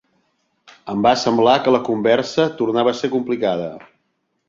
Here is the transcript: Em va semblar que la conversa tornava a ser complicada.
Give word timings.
Em 0.93 1.03
va 1.07 1.11
semblar 1.25 1.55
que 1.67 1.75
la 1.77 1.83
conversa 1.91 2.49
tornava 2.63 2.97
a 2.97 3.01
ser 3.05 3.15
complicada. 3.19 3.73